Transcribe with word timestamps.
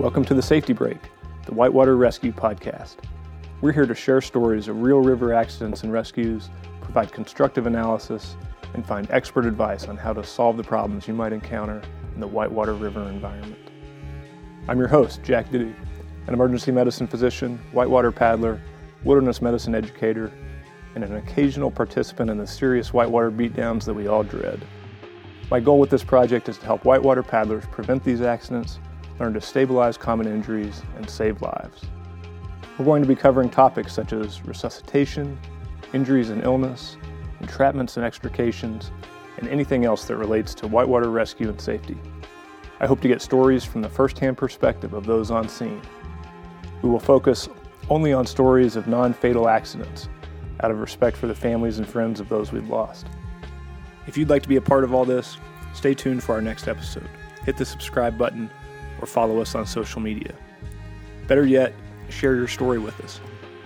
Welcome 0.00 0.24
to 0.24 0.34
the 0.34 0.40
Safety 0.40 0.72
Break, 0.72 0.96
the 1.44 1.52
Whitewater 1.52 1.94
Rescue 1.94 2.32
Podcast. 2.32 2.96
We're 3.60 3.72
here 3.72 3.84
to 3.84 3.94
share 3.94 4.22
stories 4.22 4.66
of 4.66 4.80
real 4.80 5.00
river 5.00 5.34
accidents 5.34 5.82
and 5.82 5.92
rescues, 5.92 6.48
provide 6.80 7.12
constructive 7.12 7.66
analysis, 7.66 8.34
and 8.72 8.84
find 8.86 9.10
expert 9.10 9.44
advice 9.44 9.88
on 9.88 9.98
how 9.98 10.14
to 10.14 10.24
solve 10.24 10.56
the 10.56 10.64
problems 10.64 11.06
you 11.06 11.12
might 11.12 11.34
encounter 11.34 11.82
in 12.14 12.20
the 12.20 12.26
Whitewater 12.26 12.72
River 12.72 13.10
environment. 13.10 13.58
I'm 14.68 14.78
your 14.78 14.88
host, 14.88 15.22
Jack 15.22 15.50
Diddy, 15.50 15.74
an 16.26 16.32
emergency 16.32 16.72
medicine 16.72 17.06
physician, 17.06 17.58
whitewater 17.72 18.10
paddler, 18.10 18.58
wilderness 19.04 19.42
medicine 19.42 19.74
educator, 19.74 20.32
and 20.94 21.04
an 21.04 21.16
occasional 21.16 21.70
participant 21.70 22.30
in 22.30 22.38
the 22.38 22.46
serious 22.46 22.94
whitewater 22.94 23.30
beatdowns 23.30 23.84
that 23.84 23.92
we 23.92 24.06
all 24.06 24.22
dread. 24.22 24.62
My 25.50 25.60
goal 25.60 25.78
with 25.78 25.90
this 25.90 26.02
project 26.02 26.48
is 26.48 26.56
to 26.56 26.64
help 26.64 26.86
whitewater 26.86 27.22
paddlers 27.22 27.66
prevent 27.66 28.02
these 28.02 28.22
accidents, 28.22 28.78
learn 29.20 29.34
to 29.34 29.40
stabilize 29.40 29.98
common 29.98 30.26
injuries, 30.26 30.82
and 30.96 31.08
save 31.08 31.42
lives. 31.42 31.82
We're 32.78 32.86
going 32.86 33.02
to 33.02 33.08
be 33.08 33.14
covering 33.14 33.50
topics 33.50 33.92
such 33.92 34.14
as 34.14 34.44
resuscitation, 34.46 35.38
injuries 35.92 36.30
and 36.30 36.42
illness, 36.42 36.96
entrapments 37.42 37.96
and 37.96 38.06
extrications, 38.06 38.90
and 39.36 39.46
anything 39.48 39.84
else 39.84 40.06
that 40.06 40.16
relates 40.16 40.54
to 40.54 40.66
whitewater 40.66 41.10
rescue 41.10 41.50
and 41.50 41.60
safety. 41.60 41.98
I 42.80 42.86
hope 42.86 43.02
to 43.02 43.08
get 43.08 43.20
stories 43.20 43.62
from 43.62 43.82
the 43.82 43.88
first-hand 43.90 44.38
perspective 44.38 44.94
of 44.94 45.04
those 45.04 45.30
on 45.30 45.48
scene. 45.48 45.82
We 46.80 46.88
will 46.88 46.98
focus 46.98 47.48
only 47.90 48.14
on 48.14 48.24
stories 48.24 48.76
of 48.76 48.86
non-fatal 48.86 49.48
accidents 49.48 50.08
out 50.62 50.70
of 50.70 50.78
respect 50.78 51.16
for 51.16 51.26
the 51.26 51.34
families 51.34 51.78
and 51.78 51.86
friends 51.86 52.20
of 52.20 52.28
those 52.30 52.52
we've 52.52 52.68
lost. 52.68 53.06
If 54.06 54.16
you'd 54.16 54.30
like 54.30 54.42
to 54.42 54.48
be 54.48 54.56
a 54.56 54.62
part 54.62 54.84
of 54.84 54.94
all 54.94 55.04
this, 55.04 55.36
stay 55.74 55.92
tuned 55.92 56.22
for 56.22 56.34
our 56.34 56.40
next 56.40 56.68
episode. 56.68 57.08
Hit 57.44 57.58
the 57.58 57.64
subscribe 57.66 58.16
button 58.16 58.50
or 59.00 59.06
follow 59.06 59.40
us 59.40 59.54
on 59.54 59.66
social 59.66 60.00
media. 60.00 60.34
Better 61.26 61.46
yet, 61.46 61.72
share 62.08 62.34
your 62.34 62.48
story 62.48 62.78
with 62.78 63.00
us. 63.00 63.20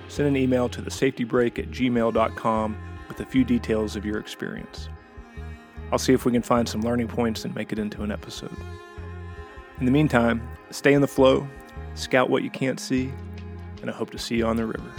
Send 0.09 0.29
an 0.29 0.37
email 0.37 0.69
to 0.69 0.83
thesafetybreak 0.83 1.59
at 1.59 1.71
gmail.com 1.71 2.77
with 3.09 3.21
a 3.21 3.27
few 3.27 3.45
details 3.45 3.97
of 3.97 4.05
your 4.05 4.19
experience. 4.19 4.89
I'll 5.91 5.99
see 5.99 6.12
if 6.12 6.25
we 6.25 6.33
can 6.33 6.43
find 6.43 6.69
some 6.69 6.83
learning 6.83 7.09
points 7.09 7.45
and 7.45 7.55
make 7.55 7.73
it 7.73 7.79
into 7.79 8.03
an 8.03 8.11
episode. 8.11 8.57
In 9.79 9.87
the 9.87 9.93
meantime, 9.93 10.47
stay 10.71 10.93
in 10.93 11.01
the 11.01 11.09
flow, 11.09 11.49
scout 11.95 12.31
what 12.31 12.43
you 12.43 12.51
can't 12.51 12.79
see, 12.79 13.12
and 13.81 13.91
I 13.91 13.93
hope 13.93 14.11
to 14.11 14.19
see 14.19 14.37
you 14.37 14.47
on 14.47 14.57
the 14.57 14.67
river. 14.67 14.91